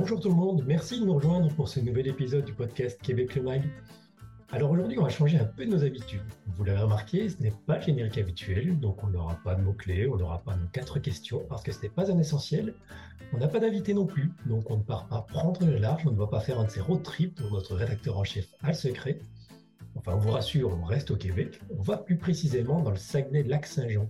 Bonjour 0.00 0.18
tout 0.18 0.30
le 0.30 0.34
monde, 0.34 0.64
merci 0.66 0.98
de 0.98 1.04
nous 1.04 1.12
rejoindre 1.12 1.54
pour 1.54 1.68
ce 1.68 1.78
nouvel 1.78 2.06
épisode 2.06 2.46
du 2.46 2.54
podcast 2.54 2.98
Québec 3.02 3.34
le 3.34 3.42
Mag. 3.42 3.62
Alors 4.50 4.70
aujourd'hui, 4.70 4.98
on 4.98 5.02
va 5.02 5.10
changer 5.10 5.36
un 5.36 5.44
peu 5.44 5.66
nos 5.66 5.84
habitudes. 5.84 6.22
Vous 6.56 6.64
l'avez 6.64 6.78
remarqué, 6.80 7.28
ce 7.28 7.42
n'est 7.42 7.52
pas 7.66 7.76
le 7.76 7.82
générique 7.82 8.16
habituel, 8.16 8.80
donc 8.80 9.04
on 9.04 9.08
n'aura 9.08 9.38
pas 9.44 9.54
de 9.56 9.60
mots-clés, 9.60 10.08
on 10.08 10.16
n'aura 10.16 10.42
pas 10.42 10.56
nos 10.56 10.66
quatre 10.68 11.00
questions, 11.00 11.44
parce 11.50 11.62
que 11.62 11.70
ce 11.70 11.82
n'est 11.82 11.90
pas 11.90 12.10
un 12.10 12.18
essentiel. 12.18 12.72
On 13.34 13.36
n'a 13.36 13.46
pas 13.46 13.60
d'invité 13.60 13.92
non 13.92 14.06
plus, 14.06 14.32
donc 14.46 14.70
on 14.70 14.78
ne 14.78 14.82
part 14.82 15.06
pas 15.06 15.20
prendre 15.20 15.66
le 15.66 15.76
large, 15.76 16.06
on 16.06 16.12
ne 16.12 16.16
va 16.16 16.28
pas 16.28 16.40
faire 16.40 16.58
un 16.58 16.64
de 16.64 16.70
ces 16.70 16.80
road 16.80 17.02
trips 17.02 17.38
dont 17.38 17.50
notre 17.50 17.74
rédacteur 17.74 18.16
en 18.16 18.24
chef 18.24 18.46
a 18.62 18.68
le 18.68 18.74
secret. 18.74 19.18
Enfin, 19.96 20.14
on 20.14 20.18
vous 20.18 20.30
rassure, 20.30 20.78
on 20.82 20.86
reste 20.86 21.10
au 21.10 21.16
Québec. 21.16 21.60
On 21.78 21.82
va 21.82 21.98
plus 21.98 22.16
précisément 22.16 22.80
dans 22.80 22.90
le 22.90 22.96
Saguenay-Lac-Saint-Jean. 22.96 24.08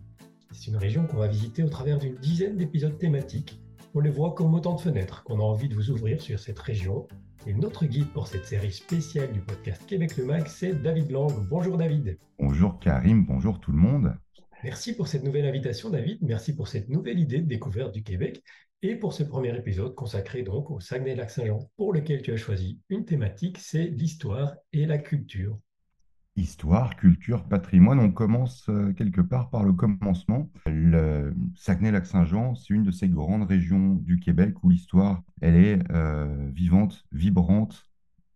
C'est 0.52 0.68
une 0.68 0.76
région 0.76 1.08
qu'on 1.08 1.16
va 1.16 1.26
visiter 1.26 1.64
au 1.64 1.68
travers 1.68 1.98
d'une 1.98 2.14
dizaine 2.14 2.56
d'épisodes 2.56 2.96
thématiques. 2.96 3.60
On 3.92 3.98
les 3.98 4.10
voit 4.10 4.34
comme 4.34 4.54
autant 4.54 4.76
de 4.76 4.80
fenêtres 4.80 5.24
qu'on 5.24 5.40
a 5.40 5.42
envie 5.42 5.68
de 5.68 5.74
vous 5.74 5.90
ouvrir 5.90 6.20
sur 6.20 6.38
cette 6.38 6.60
région. 6.60 7.08
Et 7.44 7.52
notre 7.52 7.86
guide 7.86 8.06
pour 8.12 8.28
cette 8.28 8.44
série 8.44 8.70
spéciale 8.70 9.32
du 9.32 9.40
podcast 9.40 9.84
Québec 9.84 10.16
le 10.16 10.26
Mag, 10.26 10.46
c'est 10.46 10.80
David 10.80 11.10
Lang. 11.10 11.32
Bonjour 11.48 11.76
David. 11.76 12.16
Bonjour 12.38 12.78
Karim, 12.78 13.26
bonjour 13.26 13.58
tout 13.58 13.72
le 13.72 13.78
monde. 13.78 14.14
Merci 14.62 14.94
pour 14.94 15.08
cette 15.08 15.24
nouvelle 15.24 15.46
invitation 15.46 15.90
David, 15.90 16.18
merci 16.22 16.54
pour 16.54 16.68
cette 16.68 16.88
nouvelle 16.88 17.18
idée 17.18 17.40
de 17.40 17.48
découverte 17.48 17.92
du 17.92 18.04
Québec 18.04 18.44
et 18.82 18.94
pour 18.94 19.12
ce 19.12 19.24
premier 19.24 19.56
épisode 19.58 19.96
consacré 19.96 20.44
donc 20.44 20.70
au 20.70 20.78
Saguenay-Lac-Saint-Jean 20.78 21.68
pour 21.76 21.92
lequel 21.92 22.22
tu 22.22 22.32
as 22.32 22.36
choisi 22.36 22.78
une 22.90 23.04
thématique, 23.04 23.58
c'est 23.58 23.86
l'histoire 23.86 24.54
et 24.72 24.86
la 24.86 24.98
culture. 24.98 25.58
Histoire, 26.36 26.96
culture, 26.96 27.44
patrimoine, 27.44 27.98
on 27.98 28.12
commence 28.12 28.68
euh, 28.68 28.92
quelque 28.92 29.20
part 29.20 29.50
par 29.50 29.64
le 29.64 29.72
commencement. 29.72 30.48
Le 30.64 31.34
Saguenay-Lac-Saint-Jean, 31.56 32.54
c'est 32.54 32.72
une 32.72 32.84
de 32.84 32.92
ces 32.92 33.08
grandes 33.08 33.42
régions 33.42 33.94
du 33.96 34.20
Québec 34.20 34.54
où 34.62 34.70
l'histoire, 34.70 35.22
elle 35.40 35.56
est 35.56 35.90
euh, 35.90 36.48
vivante, 36.52 37.04
vibrante, 37.12 37.90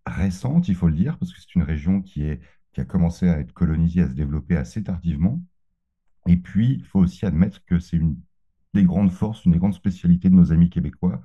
récente, 0.06 0.68
il 0.68 0.74
faut 0.74 0.88
le 0.88 0.94
dire, 0.94 1.16
parce 1.18 1.32
que 1.32 1.40
c'est 1.40 1.54
une 1.54 1.62
région 1.62 2.02
qui, 2.02 2.28
a 2.76 2.84
commencé 2.84 3.28
à 3.28 3.38
être 3.38 3.52
colonisée, 3.52 4.02
à 4.02 4.08
se 4.08 4.14
développer 4.14 4.56
assez 4.56 4.82
tardivement. 4.82 5.40
Et 6.26 6.36
puis, 6.36 6.74
il 6.74 6.84
faut 6.84 6.98
aussi 6.98 7.24
admettre 7.24 7.64
que 7.64 7.78
c'est 7.78 7.96
une 7.96 8.16
des 8.74 8.84
grandes 8.84 9.12
forces, 9.12 9.44
une 9.44 9.52
des 9.52 9.58
grandes 9.58 9.74
spécialités 9.74 10.28
de 10.28 10.34
nos 10.34 10.52
amis 10.52 10.68
québécois, 10.68 11.22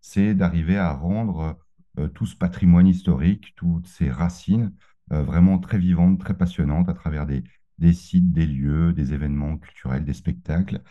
c'est 0.00 0.34
d'arriver 0.34 0.78
à 0.78 0.92
rendre 0.92 1.58
euh, 1.98 2.08
tout 2.08 2.26
ce 2.26 2.36
patrimoine 2.36 2.86
historique, 2.86 3.54
toutes 3.56 3.86
ces 3.86 4.10
racines, 4.10 4.72
vraiment 5.10 5.58
très 5.58 5.78
vivante, 5.78 6.20
très 6.20 6.36
passionnante 6.36 6.88
à 6.88 6.94
travers 6.94 7.26
des, 7.26 7.44
des 7.78 7.92
sites, 7.92 8.32
des 8.32 8.46
lieux, 8.46 8.92
des 8.92 9.12
événements 9.12 9.58
culturels, 9.58 10.04
des 10.04 10.14
spectacles. 10.14 10.82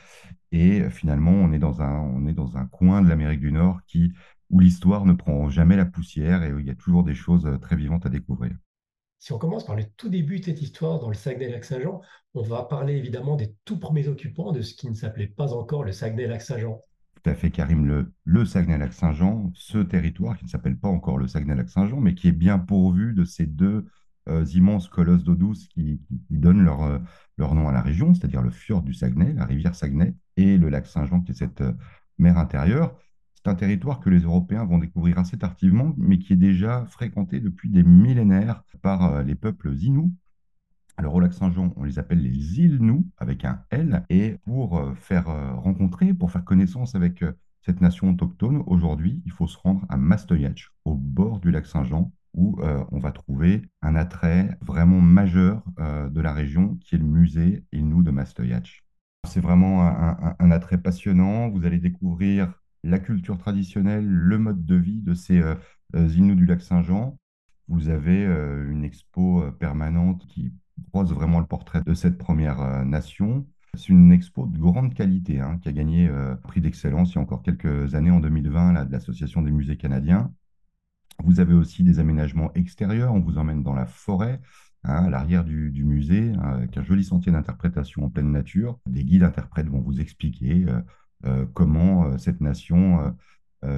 Et 0.52 0.82
euh, 0.82 0.90
finalement, 0.90 1.32
on 1.32 1.52
est 1.52 1.60
dans 1.60 1.82
un, 1.82 2.00
on 2.00 2.28
est 2.28 2.34
dans 2.34 2.58
un 2.58 2.66
coin 2.66 3.02
de 3.02 3.10
l'Amérique 3.10 3.40
du 3.40 3.52
Nord 3.52 3.82
qui, 3.88 4.14
où 4.50 4.60
l'histoire 4.60 5.06
ne 5.06 5.14
prend 5.14 5.50
jamais 5.50 5.76
la 5.76 5.86
poussière 5.86 6.44
et 6.44 6.54
où 6.54 6.60
il 6.60 6.68
y 6.68 6.72
a 6.72 6.76
toujours 6.76 7.04
des 7.04 7.16
choses 7.16 7.46
euh, 7.46 7.58
très 7.58 7.76
vivantes 7.76 8.06
à 8.06 8.10
découvrir. 8.10 8.56
Si 9.18 9.34
on 9.34 9.40
commence 9.40 9.66
par 9.66 9.76
le 9.76 9.86
tout 9.98 10.10
début 10.10 10.40
de 10.40 10.46
cette 10.46 10.62
histoire 10.62 11.00
dans 11.00 11.10
le 11.10 11.16
Saguenay-Lac-Saint-Jean, 11.16 12.02
on 12.36 12.44
va 12.44 12.64
parler 12.64 12.96
évidemment 12.96 13.36
des 13.36 13.56
tout 13.66 13.80
premiers 13.80 14.08
occupants 14.08 14.52
de 14.52 14.62
ce 14.62 14.76
qui 14.76 14.88
ne 14.88 14.94
s'appelait 14.94 15.28
pas 15.28 15.54
encore 15.54 15.84
le 15.84 15.92
Saguenay-Lac-Saint-Jean. 15.92 16.82
Tout 17.24 17.30
à 17.30 17.34
fait, 17.34 17.50
Karim. 17.50 17.88
Le, 17.88 18.14
le 18.24 18.46
Saguenay-Lac-Saint-Jean, 18.46 19.52
ce 19.56 19.80
territoire 19.80 20.38
qui 20.38 20.46
ne 20.46 20.50
s'appelle 20.50 20.78
pas 20.78 20.90
encore 20.90 21.18
le 21.18 21.28
Saguenay-Lac-Saint-Jean, 21.28 22.00
mais 22.00 22.14
qui 22.14 22.28
est 22.28 22.34
bien 22.34 22.60
pourvu 22.60 23.14
de 23.14 23.24
ces 23.24 23.48
deux 23.48 23.66
euh, 23.74 23.90
immenses 24.28 24.88
colosses 24.88 25.24
d'eau 25.24 25.36
douce 25.36 25.68
qui, 25.68 26.02
donnent 26.30 26.64
leur, 26.64 26.84
euh, 26.84 27.00
leur 27.38 27.56
nom 27.56 27.68
à 27.68 27.72
la 27.72 27.82
région, 27.82 28.14
c'est-à-dire 28.14 28.42
le 28.42 28.50
fjord 28.50 28.82
du 28.82 28.94
Saguenay, 28.94 29.34
la 29.34 29.46
rivière 29.46 29.76
Saguenay, 29.76 30.16
et 30.38 30.58
le 30.58 30.70
lac 30.70 30.88
Saint-Jean, 30.88 31.22
qui 31.22 31.32
est 31.32 31.36
cette 31.36 31.62
euh, 31.62 31.74
mer 32.18 32.38
intérieure. 32.38 32.98
C'est 33.36 33.50
un 33.50 33.56
territoire 33.56 34.00
que 34.00 34.10
les 34.10 34.22
Européens 34.22 34.66
vont 34.66 34.80
découvrir 34.80 35.20
assez 35.20 35.38
tardivement, 35.38 35.94
mais 35.98 36.18
qui 36.18 36.34
est 36.34 36.38
déjà 36.38 36.86
fréquenté 36.88 37.40
depuis 37.40 37.70
des 37.70 37.84
millénaires 37.84 38.64
par 38.82 39.22
les 39.22 39.36
peuples 39.36 39.76
Inuits. 39.76 40.12
Alors 40.98 41.14
au 41.14 41.20
lac 41.20 41.34
Saint-Jean, 41.34 41.72
on 41.76 41.84
les 41.84 42.00
appelle 42.00 42.24
les 42.24 42.60
îles 42.60 42.80
Nou 42.80 43.06
avec 43.18 43.46
un 43.46 43.62
L. 43.70 44.04
Et 44.10 44.38
pour 44.46 44.82
faire 44.96 45.26
rencontrer, 45.62 46.16
pour 46.16 46.32
faire 46.32 46.44
connaissance 46.44 46.96
avec 46.96 47.24
cette 47.62 47.82
nation 47.82 48.10
autochtone, 48.10 48.64
aujourd'hui, 48.66 49.22
il 49.26 49.32
faut 49.32 49.48
se 49.48 49.58
rendre 49.58 49.86
à 49.90 49.98
Mastoyatch, 49.98 50.72
au 50.84 50.96
bord 50.96 51.40
du 51.40 51.52
lac 51.52 51.68
Saint-Jean, 51.68 52.12
où 52.36 52.60
euh, 52.62 52.84
on 52.92 53.00
va 53.00 53.12
trouver 53.12 53.62
un 53.82 53.96
attrait 53.96 54.58
vraiment 54.62 55.02
majeur 55.02 55.64
euh, 55.80 56.10
de 56.10 56.22
la 56.22 56.34
région, 56.34 56.76
qui 56.82 56.96
est 56.96 56.98
le 56.98 57.06
musée 57.06 57.64
Inou 57.72 58.04
de 58.04 58.12
Mastoyatch. 58.12 58.84
C'est 59.26 59.40
vraiment 59.40 59.82
un, 59.82 60.52
attrait 60.52 60.78
passionnant. 60.78 61.50
Vous 61.50 61.66
allez 61.66 61.80
découvrir 61.80 62.54
la 62.84 63.00
culture 63.00 63.40
traditionnelle, 63.40 64.06
le 64.06 64.38
mode 64.38 64.66
de 64.66 64.76
vie 64.76 65.02
de 65.02 65.16
ces 65.16 65.42
euh, 65.42 65.56
Inuits 65.96 66.36
du 66.36 66.46
lac 66.46 66.62
Saint-Jean. 66.62 67.18
Vous 67.68 67.90
avez 67.90 68.24
une 68.24 68.84
expo 68.84 69.44
permanente 69.54 70.28
qui 70.28 70.54
pose 70.92 71.12
vraiment 71.12 71.40
le 71.40 71.48
portrait 71.48 71.82
de 71.84 71.96
cette 71.96 72.20
première 72.20 72.86
nation. 72.86 73.48
C'est 73.74 73.90
une 73.90 74.12
expo 74.12 74.46
de 74.46 74.60
grande 74.60 74.94
qualité 74.94 75.40
hein, 75.40 75.58
qui 75.60 75.70
a 75.70 75.72
gagné 75.72 76.08
prix 76.44 76.62
d'excellence 76.62 77.14
il 77.14 77.16
y 77.16 77.18
a 77.18 77.22
encore 77.22 77.42
quelques 77.42 77.96
années, 77.96 78.12
en 78.12 78.20
2020, 78.20 78.86
de 78.86 78.92
l'Association 78.92 79.42
des 79.42 79.50
musées 79.50 79.78
canadiens. 79.78 80.32
Vous 81.24 81.40
avez 81.40 81.54
aussi 81.54 81.84
des 81.84 82.00
aménagements 82.00 82.54
extérieurs. 82.54 83.14
On 83.14 83.20
vous 83.20 83.38
emmène 83.38 83.64
dans 83.64 83.74
la 83.74 83.86
forêt, 83.86 84.42
hein, 84.84 85.06
à 85.06 85.10
l'arrière 85.10 85.44
du, 85.44 85.84
musée, 85.84 86.34
hein, 86.34 86.56
avec 86.56 86.78
un 86.78 86.84
joli 86.84 87.04
sentier 87.04 87.32
d'interprétation 87.32 88.06
en 88.06 88.10
pleine 88.10 88.32
nature. 88.32 88.80
Des 88.88 89.04
guides 89.04 89.24
interprètes 89.24 89.68
vont 89.68 89.82
vous 89.82 90.00
expliquer 90.00 90.66
euh, 90.68 90.82
euh, 91.26 91.46
comment 91.54 92.06
euh, 92.06 92.18
cette 92.18 92.42
nation 92.42 93.16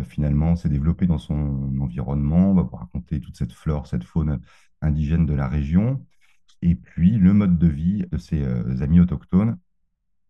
finalement 0.04 0.58
s'est 0.58 0.68
développée 0.68 1.08
dans 1.08 1.18
son 1.18 1.80
environnement. 1.80 2.52
On 2.52 2.54
va 2.54 2.64
vous 2.64 2.76
raconter 2.76 3.22
toute 3.22 3.38
cette 3.38 3.54
flore, 3.54 3.88
cette 3.88 4.04
faune 4.04 4.42
indigène 4.82 5.26
de 5.26 5.34
la 5.34 5.48
région. 5.48 6.06
Et 6.62 6.76
puis 6.76 7.12
le 7.12 7.32
mode 7.32 7.58
de 7.58 7.68
vie 7.68 8.06
de 8.12 8.18
ces 8.18 8.44
amis 8.82 9.00
autochtones 9.00 9.58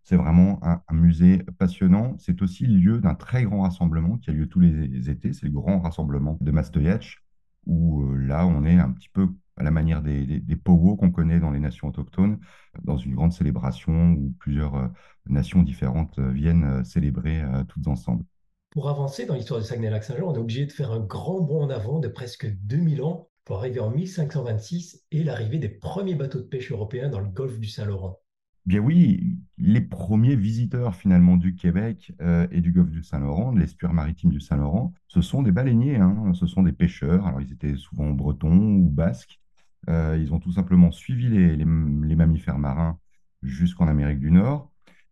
c'est 0.07 0.15
vraiment 0.15 0.57
un, 0.63 0.81
musée 0.93 1.39
passionnant. 1.59 2.15
C'est 2.17 2.41
aussi 2.41 2.65
le 2.65 2.77
lieu 2.79 3.01
d'un 3.01 3.13
très 3.13 3.43
grand 3.43 3.63
rassemblement 3.63 4.17
qui 4.17 4.29
a 4.29 4.33
lieu 4.33 4.47
tous 4.47 4.61
les 4.61 5.09
étés. 5.09 5.33
C'est 5.33 5.47
le 5.47 5.51
grand 5.51 5.81
rassemblement 5.81 6.37
de 6.39 6.49
Mastoyatch, 6.49 7.25
où 7.65 8.03
euh, 8.03 8.15
là, 8.15 8.47
on 8.47 8.63
est 8.63 8.79
un 8.79 8.89
petit 8.93 9.09
peu 9.09 9.27
à 9.57 9.63
la 9.63 9.71
manière 9.71 10.01
des, 10.01 10.25
des, 10.25 10.55
qu'on 10.55 11.11
connaît 11.11 11.41
dans 11.41 11.51
les 11.51 11.59
nations 11.59 11.89
autochtones, 11.89 12.39
dans 12.85 12.95
une 12.95 13.15
grande 13.15 13.33
célébration 13.33 14.13
où 14.13 14.33
plusieurs 14.39 14.75
euh, 14.75 14.87
nations 15.25 15.61
différentes 15.61 16.17
euh, 16.19 16.31
viennent 16.31 16.85
célébrer 16.85 17.43
toutes 17.67 17.87
ensemble. 17.87 18.23
Pour 18.69 18.89
avancer 18.89 19.25
dans 19.25 19.35
l'histoire 19.35 19.59
du 19.59 19.65
Saguenay-Lac-Saint-Jean, 19.65 20.29
on 20.29 20.35
est 20.35 20.39
obligé 20.39 20.65
de 20.65 20.71
faire 20.71 20.93
un 20.93 21.01
grand 21.01 21.41
bond 21.41 21.63
en 21.63 21.69
avant 21.69 21.99
de 21.99 22.07
presque 22.07 22.47
2000 22.61 23.01
ans 23.01 23.27
pour 23.43 23.57
arriver 23.57 23.81
en 23.81 23.91
1526 23.91 25.03
et 25.11 25.25
l'arrivée 25.25 25.59
des 25.59 25.67
premiers 25.67 26.15
bateaux 26.15 26.39
de 26.39 26.47
pêche 26.47 26.71
européens 26.71 27.09
dans 27.09 27.19
le 27.19 27.27
golfe 27.27 27.59
du 27.59 27.67
Saint-Laurent. 27.67 28.21
Bien 28.67 28.81
oui, 28.81 29.37
les 29.57 29.79
premiers 29.79 30.35
visiteurs 30.35 30.93
finalement 30.93 31.37
du 31.37 31.55
Québec 31.55 32.11
euh, 32.21 32.47
et 32.51 32.59
du 32.59 32.73
golfe 32.73 32.89
du 32.89 33.01
Saint-Laurent, 33.01 33.53
de 33.53 33.61
l'estuaire 33.61 33.93
maritime 33.93 34.29
du 34.29 34.41
Saint-Laurent, 34.41 34.93
ce 35.07 35.21
sont 35.21 35.41
des 35.41 35.53
baleiniers, 35.53 35.95
hein, 35.95 36.33
ce 36.33 36.47
sont 36.47 36.63
des 36.63 36.73
pêcheurs. 36.73 37.25
Alors 37.25 37.39
ils 37.39 37.53
étaient 37.53 37.77
souvent 37.77 38.09
bretons 38.09 38.75
ou 38.75 38.89
basques. 38.89 39.39
Euh, 39.87 40.17
ils 40.21 40.33
ont 40.33 40.39
tout 40.39 40.51
simplement 40.51 40.91
suivi 40.91 41.29
les, 41.29 41.63
mammifères 41.63 42.59
marins 42.59 42.99
jusqu'en 43.41 43.87
Amérique 43.87 44.19
du 44.19 44.31
Nord. 44.31 44.69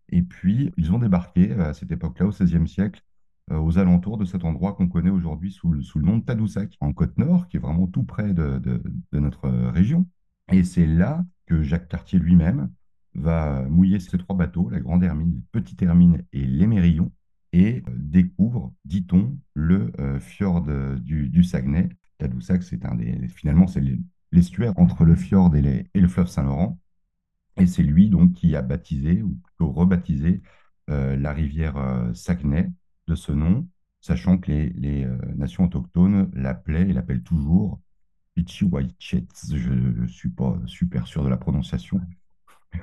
Et 0.10 0.22
puis 0.22 0.74
ils 0.76 0.92
ont 0.92 1.00
débarqué 1.00 1.54
à 1.54 1.74
cette 1.74 1.94
époque-là, 1.94 2.26
au 2.26 2.32
XVIe 2.32 2.68
siècle, 2.68 3.02
euh, 3.52 3.58
aux 3.58 3.78
alentours 3.78 4.18
de 4.18 4.26
cet 4.26 4.44
endroit 4.44 4.74
qu'on 4.74 4.90
connaît 4.90 5.10
aujourd'hui 5.10 5.54
sous, 5.54 5.72
le 5.72 6.02
nom 6.02 6.18
de 6.18 6.26
Tadoussac, 6.26 6.76
en 6.82 6.92
Côte-Nord, 6.92 7.48
qui 7.48 7.56
est 7.56 7.62
vraiment 7.62 7.88
tout 7.88 8.04
près 8.04 8.34
de 8.34 8.82
notre 9.14 9.48
région. 9.48 10.06
Et 10.52 10.66
c'est 10.66 10.88
là 10.88 11.24
que 11.46 11.64
Jacques 11.64 11.88
Cartier 11.88 12.20
lui-même 12.20 12.70
va 13.16 13.64
mouiller 13.70 14.00
ces 14.00 14.18
trois 14.18 14.36
bateaux, 14.36 14.70
la 14.70 14.80
Grande 14.80 15.04
Hermine, 15.04 15.42
Petite 15.52 15.82
Hermine 15.82 16.24
et 16.34 16.46
l'Émerillon, 16.46 17.12
et 17.56 17.84
euh, 17.88 17.92
découvre, 17.96 18.74
dit-on, 18.84 19.38
le 19.54 19.92
euh, 20.00 20.20
fjord 20.20 20.66
du, 21.00 21.44
Saguenay. 21.44 21.90
Tadoussac, 22.18 22.64
c'est 22.64 22.86
un 22.86 22.96
des, 22.96 23.28
finalement, 23.30 23.68
c'est 23.68 23.82
l'estuaire 24.32 24.74
entre 24.78 25.06
le 25.06 25.16
fjord 25.16 25.56
et, 25.56 25.90
le 25.94 26.08
fleuve 26.08 26.28
Saint-Laurent. 26.28 26.80
Et 27.58 27.68
c'est 27.68 27.84
lui 27.84 28.10
donc 28.10 28.34
qui 28.34 28.56
a 28.56 28.62
baptisé, 28.62 29.22
ou 29.22 29.40
plutôt 29.44 29.72
rebaptisé, 29.72 30.42
euh, 30.90 31.16
la 31.16 31.32
rivière 31.32 32.12
Saguenay 32.14 32.70
de 33.08 33.16
ce 33.16 33.32
nom, 33.32 33.68
sachant 34.02 34.38
que 34.38 34.52
les, 34.52 35.08
nations 35.36 35.64
autochtones 35.64 36.30
l'appelaient 36.34 36.90
et 36.90 36.94
l'appellent 36.94 37.24
toujours 37.24 37.80
Pichiwaichets. 38.36 39.28
Je 39.54 39.72
ne 39.72 40.08
suis 40.08 40.30
pas 40.30 40.60
super 40.66 41.08
sûr 41.08 41.24
de 41.24 41.30
la 41.30 41.38
prononciation, 41.38 42.02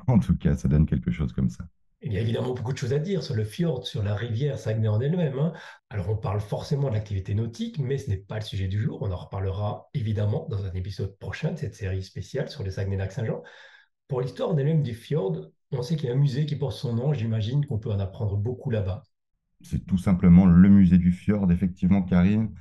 En 0.06 0.18
tout 0.18 0.36
cas, 0.36 0.56
ça 0.56 0.68
donne 0.68 0.86
quelque 0.86 1.10
chose 1.10 1.32
comme 1.32 1.50
ça. 1.50 1.64
Il 2.04 2.12
y 2.12 2.18
a 2.18 2.20
évidemment 2.20 2.52
beaucoup 2.52 2.72
de 2.72 2.78
choses 2.78 2.92
à 2.92 2.98
dire 2.98 3.22
sur 3.22 3.36
le 3.36 3.44
fjord, 3.44 3.86
sur 3.86 4.02
la 4.02 4.16
rivière 4.16 4.58
Saguenay 4.58 4.88
en 4.88 5.00
elle-même. 5.00 5.38
Hein. 5.38 5.52
Alors 5.88 6.10
on 6.10 6.16
parle 6.16 6.40
forcément 6.40 6.88
de 6.88 6.94
l'activité 6.94 7.32
nautique, 7.32 7.78
mais 7.78 7.96
ce 7.96 8.10
n'est 8.10 8.16
pas 8.16 8.36
le 8.36 8.44
sujet 8.44 8.66
du 8.66 8.80
jour. 8.80 9.00
On 9.02 9.12
en 9.12 9.16
reparlera 9.16 9.88
évidemment 9.94 10.48
dans 10.50 10.64
un 10.64 10.72
épisode 10.72 11.16
prochain 11.18 11.52
de 11.52 11.58
cette 11.58 11.76
série 11.76 12.02
spéciale 12.02 12.48
sur 12.48 12.64
le 12.64 12.70
Saguenay-Lac-Saint-Jean. 12.70 13.42
Pour 14.08 14.20
l'histoire 14.20 14.50
en 14.50 14.58
elle-même 14.58 14.82
du 14.82 14.94
fjord, 14.94 15.52
on 15.70 15.82
sait 15.82 15.94
qu'il 15.94 16.08
y 16.08 16.12
a 16.12 16.14
un 16.14 16.18
musée 16.18 16.44
qui 16.44 16.56
porte 16.56 16.76
son 16.76 16.92
nom. 16.92 17.12
J'imagine 17.12 17.64
qu'on 17.64 17.78
peut 17.78 17.92
en 17.92 18.00
apprendre 18.00 18.36
beaucoup 18.36 18.70
là-bas. 18.70 19.04
C'est 19.60 19.86
tout 19.86 19.98
simplement 19.98 20.44
le 20.44 20.68
musée 20.68 20.98
du 20.98 21.12
fjord, 21.12 21.52
effectivement, 21.52 22.02
Karine. 22.02 22.52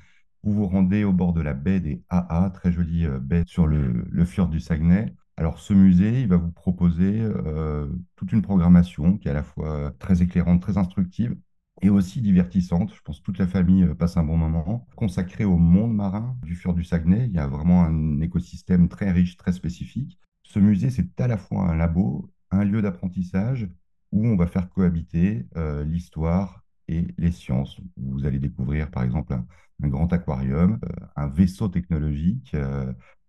Vous 0.44 0.54
vous 0.54 0.68
rendez 0.68 1.04
au 1.04 1.14
bord 1.14 1.34
de 1.34 1.42
la 1.42 1.54
baie 1.54 1.80
des 1.80 2.04
AA, 2.10 2.52
très 2.54 2.72
jolie 2.72 3.06
euh, 3.06 3.20
baie 3.20 3.44
sur 3.48 3.66
le, 3.66 4.06
le 4.08 4.26
fjord 4.26 4.50
du 4.50 4.60
Saguenay. 4.60 5.14
Alors, 5.42 5.60
ce 5.60 5.74
musée, 5.74 6.22
il 6.22 6.28
va 6.28 6.38
vous 6.38 6.52
proposer 6.52 7.20
euh, 7.20 7.88
toute 8.16 8.32
une 8.32 8.44
programmation 8.44 9.18
qui 9.18 9.28
est 9.28 9.32
à 9.32 9.34
la 9.34 9.42
fois 9.42 9.92
très 9.98 10.22
éclairante, 10.22 10.62
très 10.62 10.78
instructive 10.78 11.36
et 11.82 11.90
aussi 11.90 12.22
divertissante. 12.22 12.94
Je 12.94 13.02
pense 13.02 13.20
que 13.20 13.26
toute 13.26 13.40
la 13.40 13.48
famille 13.48 13.82
euh, 13.86 13.96
passe 13.96 14.18
un 14.18 14.24
bon 14.24 14.38
moment. 14.38 14.88
Consacrée 14.96 15.44
au 15.44 15.58
monde 15.58 15.96
marin 15.96 16.38
du 16.44 16.56
fjord 16.56 16.76
du 16.76 16.84
Saguenay, 16.84 17.26
il 17.26 17.34
y 17.34 17.40
a 17.40 17.48
vraiment 17.48 17.84
un 17.84 18.22
écosystème 18.22 18.88
très 18.88 19.12
riche, 19.12 19.36
très 19.36 19.52
spécifique. 19.52 20.20
Ce 20.44 20.60
musée, 20.60 20.92
c'est 20.92 21.20
à 21.20 21.28
la 21.28 21.38
fois 21.38 21.72
un 21.72 21.76
labo, 21.76 22.32
un 22.52 22.64
lieu 22.64 22.84
d'apprentissage 22.84 23.68
où 24.12 24.28
on 24.28 24.36
va 24.36 24.46
faire 24.46 24.70
cohabiter 24.70 25.48
euh, 25.58 25.84
l'histoire 25.84 26.64
et 26.88 27.08
les 27.18 27.32
sciences. 27.32 27.82
Vous 27.98 28.28
allez 28.28 28.38
découvrir, 28.38 28.92
par 28.92 29.02
exemple, 29.02 29.34
un, 29.34 29.88
grand 29.88 30.14
aquarium, 30.14 30.78
un 31.16 31.28
vaisseau 31.30 31.68
technologique 31.68 32.56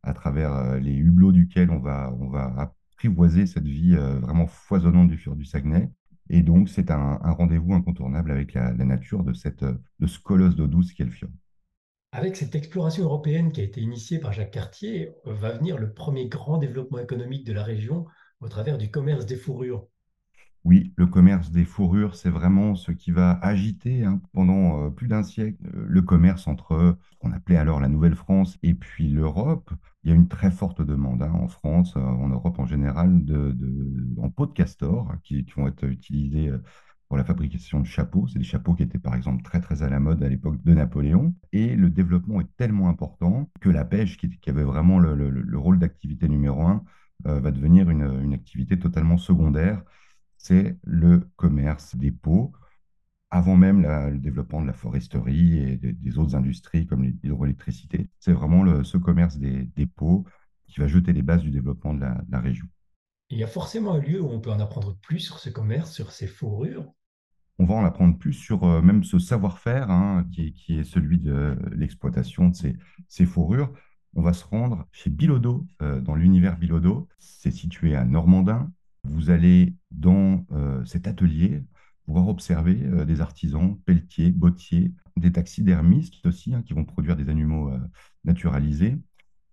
à 0.03 0.13
travers 0.13 0.53
euh, 0.53 0.79
les 0.79 0.95
hublots 0.95 1.33
duquel 1.33 1.71
on 1.71 1.79
va, 1.79 2.13
apprivoiser 2.57 3.47
cette 3.47 3.67
vie 3.67 3.95
euh, 3.97 4.19
vraiment 4.21 4.47
foisonnante 4.47 5.09
du 5.09 5.17
fjord 5.17 5.37
du 5.37 5.45
Saguenay. 5.45 5.91
Et 6.31 6.43
donc, 6.43 6.69
c'est 6.69 6.91
un, 6.91 7.19
rendez-vous 7.23 7.75
incontournable 7.75 8.31
avec 8.31 8.55
la, 8.55 8.73
nature 8.73 9.23
de, 9.25 9.33
cette, 9.33 9.65
de 9.65 10.07
ce 10.07 10.19
colosse 10.21 10.55
d'eau 10.55 10.67
douce 10.67 10.93
qu'est 10.93 11.05
le 11.05 11.11
fjord. 11.11 11.31
Avec 12.13 12.37
cette 12.37 12.55
exploration 12.55 13.05
européenne 13.05 13.53
qui 13.53 13.63
a 13.63 13.65
été 13.65 13.81
initiée 13.81 14.19
par 14.19 14.33
Jacques 14.33 14.51
Cartier, 14.51 15.15
euh, 15.27 15.33
va 15.35 15.53
venir 15.53 15.79
le 15.79 15.93
premier 15.93 16.29
grand 16.29 16.59
développement 16.59 16.99
économique 16.99 17.47
de 17.47 17.53
la 17.53 17.63
région 17.63 18.07
au 18.41 18.49
travers 18.49 18.79
du 18.79 18.91
commerce 18.91 19.27
des 19.27 19.37
fourrures. 19.37 19.87
Oui, 20.64 20.93
le 20.97 21.06
commerce 21.06 21.50
des 21.50 21.64
fourrures, 21.64 22.14
c'est 22.14 22.31
vraiment 22.31 22.76
ce 22.76 22.93
qui 22.93 23.11
va 23.11 23.32
agiter 23.43 24.05
hein, 24.05 24.20
pendant 24.32 24.87
euh, 24.87 24.91
plus 24.91 25.09
d'un 25.09 25.25
siècle 25.25 25.59
euh, 25.75 25.85
le 25.88 26.03
commerce 26.03 26.47
entre 26.47 26.97
ce 27.11 27.17
qu'on 27.19 27.32
appelait 27.32 27.56
alors 27.56 27.81
la 27.81 27.88
Nouvelle-France 27.88 28.59
et 28.62 28.75
puis 28.75 29.09
l'Europe. 29.09 29.73
Il 30.05 30.11
y 30.11 30.12
a 30.12 30.17
une 30.17 30.29
très 30.29 30.53
forte 30.53 30.81
demande 30.81 31.23
hein, 31.23 31.32
en 31.32 31.49
France, 31.49 31.94
euh, 31.97 32.00
en 32.00 32.29
Europe 32.29 32.61
en 32.61 32.67
général, 32.67 33.11
en 34.19 34.31
peau 34.31 34.47
de 34.47 34.53
castor 34.53 35.11
hein, 35.11 35.19
qui, 35.25 35.44
vont 35.56 35.67
être 35.67 35.85
utilisés 35.85 36.49
euh, 36.49 36.62
pour 37.08 37.17
la 37.17 37.25
fabrication 37.25 37.81
de 37.81 37.87
chapeaux. 37.87 38.26
C'est 38.29 38.38
des 38.38 38.44
chapeaux 38.44 38.75
qui 38.75 38.85
étaient 38.85 38.99
par 38.99 39.15
exemple 39.17 39.43
très 39.43 39.61
très 39.61 39.82
à 39.82 39.88
la 39.88 39.99
mode 40.00 40.23
à 40.23 40.29
l'époque 40.29 40.62
de 40.65 40.75
Napoléon. 40.75 41.35
Et 41.53 41.75
le 41.75 41.91
développement 41.91 42.41
est 42.41 42.56
tellement 42.56 42.88
important 42.88 43.50
que 43.61 43.69
la 43.69 43.85
pêche, 43.85 44.17
qui, 44.17 44.31
avait 44.49 44.62
vraiment 44.65 44.99
le, 45.00 45.15
le- 45.17 45.31
le 45.31 45.58
rôle 45.58 45.79
d'activité 45.81 46.29
numéro 46.29 46.62
un, 46.62 46.85
euh, 47.26 47.41
va 47.41 47.50
devenir 47.50 47.91
une 47.91 48.32
activité 48.35 48.79
totalement 48.79 49.19
secondaire 49.19 49.82
c'est 50.43 50.77
le 50.85 51.31
commerce 51.37 51.97
des 51.97 52.11
peaux, 52.11 52.53
avant 53.31 53.56
même 53.56 53.83
la- 53.83 54.11
le 54.11 54.19
développement 54.19 54.61
de 54.61 54.67
la 54.67 54.73
foresterie 54.75 55.59
et 55.59 55.77
des, 55.77 55.93
des 55.93 56.19
autres 56.19 56.35
industries 56.37 56.87
comme 56.87 57.05
l'hydroélectricité. 57.05 58.09
C'est 58.21 58.33
vraiment 58.33 58.62
le- 58.62 58.85
ce 58.85 58.99
commerce 58.99 59.39
des, 59.39 59.65
des 59.77 59.87
peaux 59.87 60.25
qui 60.67 60.81
va 60.81 60.89
jeter 60.89 61.12
les 61.12 61.23
bases 61.23 61.43
du 61.43 61.50
développement 61.50 61.94
de 61.94 62.00
la, 62.00 62.15
de 62.15 62.33
la 62.33 62.41
région. 62.41 62.67
Il 63.31 63.39
y 63.39 63.44
a 63.44 63.47
forcément 63.49 63.94
un 63.94 63.99
lieu 64.00 64.21
où 64.21 64.29
on 64.29 64.41
peut 64.41 64.50
en 64.50 64.61
apprendre 64.61 64.97
plus 65.00 65.21
sur 65.21 65.39
ce 65.39 65.49
commerce, 65.49 65.93
sur 65.93 66.12
ces 66.12 66.27
fourrures. 66.27 66.93
On 67.59 67.65
va 67.65 67.75
en 67.75 67.85
apprendre 67.85 68.19
plus 68.19 68.33
sur 68.33 68.65
euh, 68.65 68.83
même 68.83 69.05
ce 69.05 69.19
savoir-faire 69.19 69.91
hein, 69.91 70.27
qui 70.33 70.49
est, 70.49 70.53
qui 70.53 70.79
est 70.79 70.85
celui 70.85 71.19
de 71.19 71.56
l'exploitation 71.73 72.49
de 72.49 72.55
ces, 72.55 72.77
ces 73.09 73.27
fourrures. 73.27 73.73
On 74.15 74.23
va 74.23 74.33
se 74.33 74.44
rendre 74.44 74.87
chez 74.93 75.11
Bilodeau, 75.11 75.67
euh, 75.81 76.00
dans 76.00 76.15
l'univers 76.15 76.59
Bilodeau. 76.59 77.09
C'est 77.19 77.50
situé 77.50 77.94
à 77.97 78.05
Normandin. 78.05 78.71
Vous 79.05 79.31
allez 79.31 79.77
dans 79.91 80.47
euh, 80.53 80.85
cet 80.85 81.07
atelier 81.07 81.63
pouvoir 82.05 82.29
observer 82.29 82.83
euh, 82.85 83.05
des 83.05 83.21
artisans, 83.21 83.79
pelletiers, 83.85 84.31
bottiers, 84.31 84.93
des 85.17 85.33
taxidermistes 85.33 86.25
aussi, 86.27 86.55
hein, 86.55 86.63
qui 86.63 86.73
vont 86.75 86.85
produire 86.85 87.17
des 87.17 87.29
animaux 87.29 87.71
euh, 87.71 87.79
naturalisés. 88.25 88.99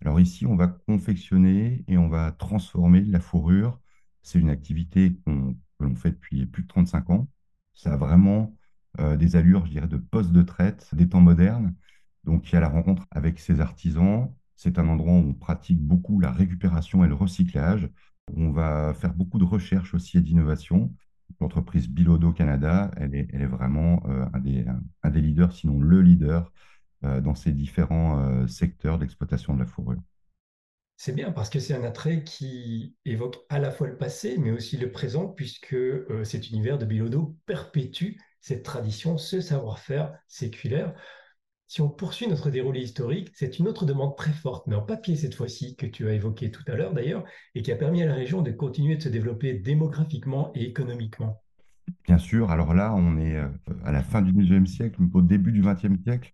Alors 0.02 0.20
ici, 0.20 0.46
on 0.46 0.56
va 0.56 0.68
confectionner 0.68 1.84
et 1.88 1.98
on 1.98 2.10
va 2.10 2.32
transformer 2.32 3.02
la 3.02 3.20
fourrure. 3.20 3.80
C'est 4.24 4.40
une 4.40 4.50
activité 4.50 5.16
que 5.26 5.32
l'on 5.80 5.96
fait 5.96 6.12
depuis 6.12 6.46
plus 6.46 6.64
de 6.64 6.68
35 6.68 7.10
ans. 7.10 7.30
Ça 7.74 7.94
a 7.94 7.98
vraiment 7.98 8.56
des 8.98 9.36
allures, 9.36 9.66
je 9.66 9.72
dirais, 9.72 9.88
de 9.88 9.98
poste 9.98 10.32
de 10.32 10.42
traite 10.42 10.90
des 10.94 11.08
temps 11.08 11.22
modernes. 11.22 11.76
Donc 12.24 12.50
il 12.50 12.54
y 12.54 12.58
a 12.58 12.62
la 12.62 12.70
rencontre 12.70 13.06
avec 13.12 13.40
ces 13.40 13.60
artisans. 13.62 14.34
C'est 14.56 14.80
un 14.80 14.88
endroit 14.88 15.14
où 15.14 15.18
on 15.18 15.34
pratique 15.34 15.80
beaucoup 15.82 16.20
la 16.20 16.32
récupération 16.32 17.04
et 17.06 17.08
le 17.08 17.14
recyclage. 17.14 17.90
On 18.36 18.52
va 18.52 18.94
faire 18.94 19.14
beaucoup 19.14 19.40
de 19.40 19.44
recherche 19.44 19.94
aussi 19.94 20.18
et 20.18 20.22
d'innovation. 20.22 20.94
L'entreprise 21.40 21.88
Bilodo 21.88 22.32
Canada, 22.32 22.92
elle 22.98 23.16
est, 23.16 23.46
vraiment 23.46 24.02
euh, 24.08 24.26
un 24.34 25.10
des, 25.10 25.22
leaders, 25.22 25.54
sinon 25.54 25.80
le 25.80 26.02
leader, 26.02 26.52
euh, 27.04 27.22
dans 27.22 27.36
ces 27.36 27.52
différents 27.52 28.20
euh, 28.20 28.48
secteurs 28.48 28.98
d'exploitation 28.98 29.54
de 29.54 29.60
la 29.60 29.66
fourrure. 29.66 30.02
C'est 30.98 31.16
bien 31.16 31.32
parce 31.32 31.50
que 31.50 31.60
c'est 31.60 31.74
un 31.74 31.84
attrait 31.84 32.24
qui 32.24 32.98
évoque 33.06 33.38
à 33.48 33.60
la 33.60 33.72
fois 33.72 33.88
le 33.88 33.96
passé, 33.96 34.38
mais 34.38 34.52
aussi 34.52 34.76
le 34.76 34.92
présent, 34.92 35.28
puisque 35.28 35.78
cet 36.26 36.50
univers 36.50 36.78
de 36.78 36.84
Bilodeau 36.84 37.38
perpétue 37.46 38.18
cette 38.42 38.64
tradition, 38.64 39.18
ce 39.18 39.40
savoir-faire 39.40 40.14
séculaire. 40.28 40.94
Si 41.70 41.82
on 41.82 41.90
poursuit 41.90 42.28
notre 42.28 42.50
déroulé 42.50 42.82
historique, 42.82 43.30
c'est 43.36 43.60
une 43.60 43.68
autre 43.68 43.86
demande 43.86 44.18
très 44.18 44.34
forte, 44.34 44.66
mais 44.66 44.74
en 44.74 44.82
papier 44.82 45.16
cette 45.16 45.36
fois-ci, 45.36 45.76
que 45.76 45.86
tu 45.86 46.08
as 46.08 46.14
évoqué 46.14 46.50
tout 46.50 46.64
à 46.66 46.74
l'heure 46.74 46.96
d'ailleurs, 46.96 47.24
et 47.54 47.62
qui 47.62 47.72
a 47.72 47.76
permis 47.76 48.02
à 48.02 48.08
la 48.08 48.16
région 48.16 48.42
de 48.42 48.50
continuer 48.50 48.96
de 48.96 49.04
se 49.04 49.10
développer 49.10 49.54
démographiquement 49.54 50.52
et 50.56 50.64
économiquement. 50.64 51.44
Bien 52.06 52.18
sûr, 52.18 52.50
alors 52.50 52.74
là, 52.74 52.96
on 52.96 53.20
est 53.20 53.36
euh, 53.36 53.48
à 53.86 53.92
la 53.92 54.02
fin 54.02 54.24
du 54.24 54.34
19e 54.34 54.66
siècle, 54.66 55.00
au 55.14 55.22
début 55.22 55.52
du 55.52 55.62
20e 55.62 56.02
siècle. 56.02 56.34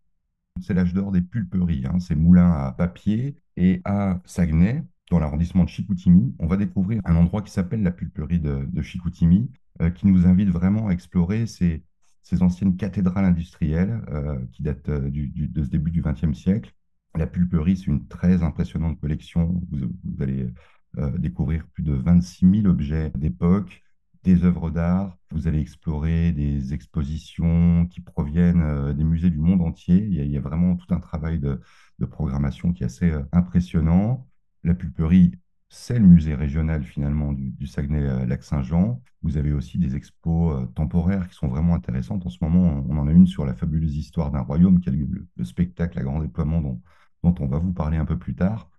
C'est 0.62 0.74
l'âge 0.74 0.94
d'or 0.94 1.12
des 1.12 1.22
pulperies, 1.22 1.84
hein, 1.86 2.00
ces 2.00 2.16
moulins 2.16 2.54
à 2.54 2.72
papier. 2.72 3.36
Et 3.58 3.82
à 3.84 4.22
Saguenay, 4.24 4.86
dans 5.12 5.20
l'arrondissement 5.20 5.66
de 5.66 5.70
Chicoutimi, 5.70 6.34
on 6.40 6.48
va 6.48 6.56
découvrir 6.56 7.02
un 7.04 7.18
endroit 7.18 7.42
qui 7.42 7.52
s'appelle 7.52 7.84
la 7.84 7.92
pulperie 7.92 8.40
de, 8.40 8.66
de 8.72 8.82
Chicoutimi, 8.82 9.52
euh, 9.82 9.90
qui 9.90 10.08
nous 10.08 10.28
invite 10.28 10.48
vraiment 10.48 10.88
à 10.88 10.92
explorer 10.92 11.46
ces, 11.46 11.84
ces 12.26 12.42
anciennes 12.42 12.76
cathédrales 12.76 13.26
industrielles 13.26 14.02
euh, 14.10 14.38
qui 14.52 14.64
datent 14.64 14.90
euh, 14.90 15.10
de 15.12 15.64
ce 15.64 15.70
début 15.70 15.92
du 15.92 16.02
XXe 16.02 16.34
siècle. 16.34 16.74
La 17.14 17.28
pulperie, 17.28 17.78
c'est 17.78 17.86
une 17.86 18.08
très 18.08 18.42
impressionnante 18.44 19.00
collection. 19.00 19.62
Vous, 19.72 20.24
allez 20.24 20.52
euh, 20.98 21.18
découvrir 21.20 21.66
plus 21.68 21.84
de 21.84 21.94
26 21.94 22.62
000 22.62 22.66
objets 22.66 23.12
d'époque, 23.16 23.84
des 24.24 24.44
œuvres 24.44 24.72
d'art. 24.72 25.16
Vous 25.32 25.48
allez 25.48 25.60
explorer 25.60 26.32
des 26.32 26.74
expositions 26.74 27.86
qui 27.86 28.02
proviennent 28.02 28.94
des 28.94 29.04
musées 29.04 29.30
du 29.30 29.38
monde 29.38 29.62
entier. 29.62 30.04
Il 30.04 30.16
y 30.16 30.36
a, 30.36 30.42
vraiment 30.42 30.76
tout 30.76 30.92
un 30.96 31.00
travail 31.00 31.38
de, 31.40 31.62
de 32.00 32.06
programmation 32.06 32.74
qui 32.74 32.82
est 32.82 32.88
assez 32.88 33.14
impressionnant. 33.34 34.28
La 34.64 34.74
pulperie, 34.74 35.32
c'est 35.70 36.00
le 36.00 36.06
musée 36.08 36.36
régional 36.36 36.84
finalement 36.84 37.34
du, 37.34 37.52
du 37.52 37.68
Saguenay-Lac-Saint-Jean. 37.68 39.02
Vous 39.22 39.38
avez 39.38 39.52
aussi 39.54 39.78
des 39.78 39.96
expos 39.96 40.64
euh, 40.64 40.66
temporaires 40.68 41.28
qui 41.28 41.36
sont 41.36 41.48
vraiment 41.48 41.76
intéressantes. 41.76 42.26
En 42.26 42.30
ce 42.30 42.38
moment, 42.42 42.84
on 42.90 42.98
en 42.98 43.08
a 43.08 43.12
une 43.12 43.28
sur 43.28 43.46
la 43.46 43.54
fabuleuse 43.56 43.96
histoire 43.98 44.32
d'un 44.32 44.42
royaume, 44.42 44.80
qui 44.80 44.90
est 44.90 44.92
le, 44.94 45.06
le- 45.06 45.28
le 45.36 45.46
spectacle 45.46 46.00
à 46.00 46.04
grand 46.04 46.20
déploiement 46.22 46.62
dont, 46.62 46.82
dont 47.24 47.36
on 47.40 47.48
va 47.48 47.60
vous 47.60 47.74
parler 47.74 47.98
un 47.98 48.06
peu 48.06 48.18
plus 48.18 48.36
tard. 48.36 48.70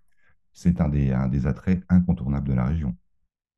C'est 0.52 0.80
un 0.80 0.88
des, 0.90 1.12
un 1.12 1.28
des 1.28 1.46
attraits 1.46 1.84
incontournables 1.90 2.48
de 2.48 2.54
la 2.54 2.66
région. 2.66 2.96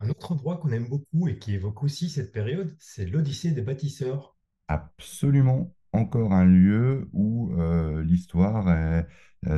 Un 0.00 0.08
autre 0.08 0.32
endroit 0.32 0.56
qu'on 0.56 0.72
aime 0.72 0.88
beaucoup 0.88 1.28
et 1.28 1.38
qui 1.38 1.54
évoque 1.54 1.84
aussi 1.84 2.10
cette 2.10 2.32
période, 2.32 2.74
c'est 2.80 3.06
l'Odyssée 3.06 3.52
des 3.52 3.62
bâtisseurs. 3.62 4.36
absolument 4.68 5.74
encore 5.92 6.32
un 6.32 6.44
lieu 6.44 7.08
où 7.12 7.52
euh, 7.58 8.02
l'histoire 8.04 8.68
euh, 8.68 9.02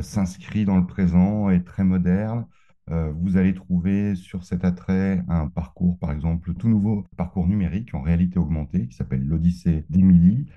s'inscrit 0.01 0.65
dans 0.65 0.77
le 0.77 0.85
présent, 0.87 1.49
est 1.49 1.63
très 1.65 1.83
moderne. 1.83 2.47
Euh, 2.91 3.11
vous 3.13 3.37
allez 3.37 3.53
trouver 3.53 4.15
sur 4.15 4.43
cet 4.43 4.65
attrait 4.65 5.23
un 5.29 5.47
parcours, 5.47 5.97
par 5.99 6.11
exemple, 6.11 6.53
tout 6.55 6.67
nouveau 6.67 7.05
parcours 7.15 7.47
numérique 7.47 7.93
en 7.93 8.01
réalité 8.01 8.37
augmentée 8.37 8.87
qui 8.87 8.95
s'appelle 8.95 9.23
l'Odyssée 9.25 9.85
d'Émilie. 9.89 10.47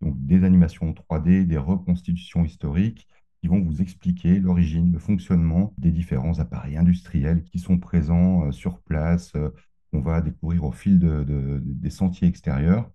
Donc 0.00 0.14
des 0.26 0.42
animations 0.44 0.92
3D, 0.92 1.44
des 1.46 1.56
reconstitutions 1.58 2.44
historiques 2.44 3.06
qui 3.40 3.48
vont 3.48 3.60
vous 3.62 3.80
expliquer 3.80 4.40
l'origine, 4.40 4.92
le 4.92 4.98
fonctionnement 4.98 5.72
des 5.78 5.92
différents 5.92 6.38
appareils 6.40 6.76
industriels 6.76 7.44
qui 7.44 7.58
sont 7.60 7.78
présents 7.78 8.46
euh, 8.46 8.52
sur 8.52 8.80
place, 8.82 9.32
euh, 9.36 9.50
qu'on 9.92 10.00
va 10.00 10.20
découvrir 10.20 10.64
au 10.64 10.72
fil 10.72 10.98
de- 10.98 11.22
de- 11.24 11.60
des 11.64 11.90
sentiers 11.90 12.26
extérieurs. 12.26 12.90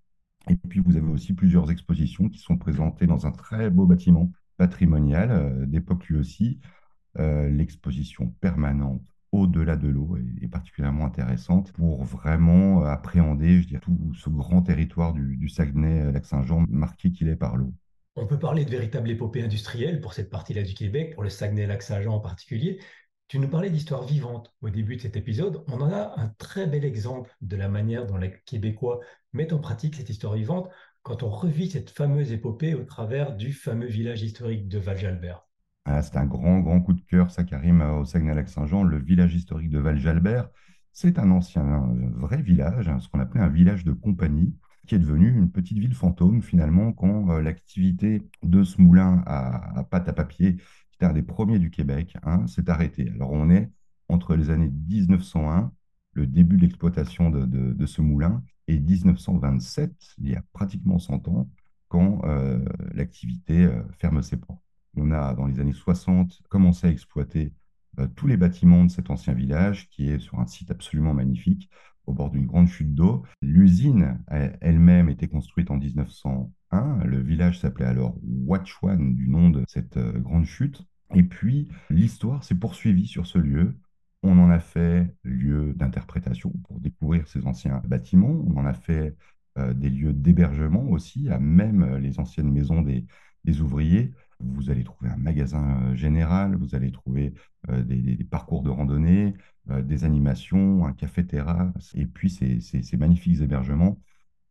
Et 0.48 0.56
puis, 0.56 0.80
vous 0.80 0.96
avez 0.96 1.08
aussi 1.10 1.32
plusieurs 1.34 1.70
expositions 1.70 2.28
qui 2.28 2.38
sont 2.38 2.56
présentées 2.58 3.06
dans 3.06 3.26
un 3.26 3.30
très 3.32 3.70
beau 3.70 3.86
bâtiment 3.86 4.30
patrimonial 4.58 5.66
d'époque 5.68 6.06
lui 6.08 6.16
aussi. 6.18 6.60
Euh, 7.18 7.48
l'exposition 7.48 8.28
permanente 8.40 9.02
au-delà 9.32 9.76
de 9.76 9.88
l'eau 9.88 10.16
est, 10.42 10.48
particulièrement 10.48 11.06
intéressante 11.06 11.72
pour 11.72 12.04
vraiment 12.04 12.82
euh, 12.82 12.86
appréhender, 12.86 13.62
je 13.62 13.78
tout 13.78 14.12
ce 14.14 14.28
grand 14.28 14.62
territoire 14.62 15.12
du, 15.12 15.36
du 15.36 15.48
Saguenay-Lac-Saint-Jean, 15.48 16.66
marqué 16.68 17.12
qu'il 17.12 17.28
est 17.28 17.36
par 17.36 17.56
l'eau. 17.56 17.72
On 18.16 18.26
peut 18.26 18.38
parler 18.38 18.64
de 18.64 18.70
véritable 18.70 19.10
épopée 19.10 19.42
industrielle 19.42 20.00
pour 20.00 20.14
cette 20.14 20.30
partie-là 20.30 20.62
du 20.62 20.74
Québec, 20.74 21.14
pour 21.14 21.22
le 21.22 21.30
Saguenay-Lac-Saint-Jean 21.30 22.14
en 22.14 22.20
particulier. 22.20 22.80
Tu 23.28 23.38
nous 23.38 23.48
parlais 23.48 23.70
d'histoire 23.70 24.02
vivante 24.02 24.52
au 24.60 24.70
début 24.70 24.96
de 24.96 25.02
cet 25.02 25.16
épisode. 25.16 25.62
On 25.68 25.80
en 25.80 25.92
a 25.92 26.14
un 26.16 26.28
très 26.38 26.66
bel 26.66 26.84
exemple 26.84 27.30
de 27.40 27.56
la 27.56 27.68
manière 27.68 28.06
dont 28.06 28.16
les 28.16 28.34
Québécois 28.44 28.98
mettent 29.32 29.52
en 29.52 29.60
pratique 29.60 29.94
cette 29.94 30.10
histoire 30.10 30.34
vivante 30.34 30.68
quand 31.02 31.22
on 31.22 31.30
revit 31.30 31.70
cette 31.70 31.90
fameuse 31.90 32.32
épopée 32.32 32.74
au 32.74 32.82
travers 32.82 33.36
du 33.36 33.52
fameux 33.52 33.86
village 33.86 34.22
historique 34.22 34.66
de 34.66 34.80
Val-Jalbert. 34.80 35.46
Ah, 35.84 36.02
c'est 36.02 36.16
un 36.16 36.26
grand, 36.26 36.60
grand 36.60 36.80
coup 36.80 36.92
de 36.92 37.00
cœur, 37.00 37.30
ça, 37.30 37.44
Karim, 37.44 37.80
au 37.80 38.04
Saguenay-Lac-Saint-Jean, 38.04 38.84
le 38.84 38.98
village 38.98 39.34
historique 39.34 39.70
de 39.70 39.78
Val-Jalbert. 39.78 40.48
C'est 40.92 41.18
un 41.18 41.30
ancien, 41.30 41.62
un 41.62 42.10
vrai 42.16 42.42
village, 42.42 42.88
hein, 42.88 42.98
ce 43.00 43.08
qu'on 43.08 43.20
appelait 43.20 43.40
un 43.40 43.48
village 43.48 43.84
de 43.84 43.92
compagnie, 43.92 44.54
qui 44.86 44.94
est 44.96 44.98
devenu 44.98 45.30
une 45.30 45.50
petite 45.50 45.78
ville 45.78 45.94
fantôme 45.94 46.42
finalement 46.42 46.92
quand 46.92 47.30
euh, 47.30 47.42
l'activité 47.42 48.22
de 48.42 48.64
ce 48.64 48.80
moulin 48.80 49.22
à, 49.26 49.84
pâte 49.90 50.08
à 50.08 50.12
papier, 50.12 50.56
qui 50.56 50.96
était 50.96 51.06
un 51.06 51.12
des 51.12 51.22
premiers 51.22 51.58
du 51.58 51.70
Québec, 51.70 52.16
hein, 52.24 52.46
s'est 52.46 52.68
arrêtée. 52.68 53.08
Alors 53.14 53.30
on 53.32 53.50
est 53.50 53.70
entre 54.08 54.34
les 54.36 54.50
années 54.50 54.70
1901, 54.88 55.72
le 56.14 56.26
début 56.26 56.56
de 56.56 56.62
l'exploitation 56.62 57.30
de, 57.30 57.86
ce 57.86 58.02
moulin, 58.02 58.42
et 58.66 58.78
1927, 58.80 59.92
il 60.18 60.30
y 60.30 60.34
a 60.36 60.42
pratiquement 60.52 60.98
100 60.98 61.28
ans, 61.28 61.48
quand 61.88 62.22
euh, 62.24 62.64
l'activité 62.92 63.64
euh, 63.64 63.82
ferme 63.98 64.22
ses 64.22 64.36
portes. 64.36 64.69
On 64.96 65.10
a, 65.12 65.34
dans 65.34 65.46
les 65.46 65.60
années 65.60 65.72
60, 65.72 66.42
commencé 66.48 66.86
à 66.86 66.90
exploiter 66.90 67.52
euh, 67.98 68.06
tous 68.16 68.26
les 68.26 68.36
bâtiments 68.36 68.84
de 68.84 68.90
cet 68.90 69.10
ancien 69.10 69.34
village, 69.34 69.88
qui 69.90 70.10
est 70.10 70.18
sur 70.18 70.38
un 70.40 70.46
site 70.46 70.70
absolument 70.70 71.14
magnifique, 71.14 71.70
au 72.06 72.12
bord 72.12 72.30
d'une 72.30 72.46
grande 72.46 72.68
chute 72.68 72.94
d'eau. 72.94 73.24
L'usine 73.42 74.18
elle-même 74.60 75.08
était 75.08 75.28
construite 75.28 75.70
en 75.70 75.76
1901. 75.76 77.04
Le 77.04 77.20
village 77.20 77.60
s'appelait 77.60 77.86
alors 77.86 78.16
Watchwan, 78.22 79.14
du 79.14 79.28
nom 79.28 79.50
de 79.50 79.64
cette 79.68 79.96
euh, 79.96 80.18
grande 80.18 80.44
chute. 80.44 80.82
Et 81.14 81.22
puis, 81.22 81.68
l'histoire 81.88 82.44
s'est 82.44 82.54
poursuivie 82.54 83.06
sur 83.06 83.26
ce 83.26 83.38
lieu. 83.38 83.76
On 84.22 84.38
en 84.38 84.50
a 84.50 84.60
fait 84.60 85.14
lieu 85.24 85.72
d'interprétation 85.74 86.52
pour 86.64 86.78
découvrir 86.78 87.26
ces 87.26 87.46
anciens 87.46 87.82
bâtiments. 87.86 88.44
On 88.46 88.56
en 88.56 88.66
a 88.66 88.74
fait 88.74 89.16
euh, 89.58 89.72
des 89.74 89.90
lieux 89.90 90.12
d'hébergement 90.12 90.84
aussi, 90.90 91.28
à 91.28 91.38
même 91.38 91.96
les 91.96 92.20
anciennes 92.20 92.52
maisons 92.52 92.82
des, 92.82 93.06
des 93.44 93.60
ouvriers. 93.60 94.12
Vous 94.40 94.70
allez 94.70 94.84
trouver 94.84 95.10
un 95.10 95.16
magasin 95.16 95.82
euh, 95.82 95.94
général, 95.94 96.56
vous 96.56 96.74
allez 96.74 96.90
trouver 96.92 97.34
euh, 97.68 97.82
des, 97.82 98.24
parcours 98.24 98.62
de 98.62 98.70
randonnée, 98.70 99.34
euh, 99.70 99.82
des 99.82 100.04
animations, 100.04 100.86
un 100.86 100.92
café-terrasse, 100.92 101.92
et 101.94 102.06
puis 102.06 102.30
ces, 102.30 102.96
magnifiques 102.96 103.40
hébergements. 103.40 103.98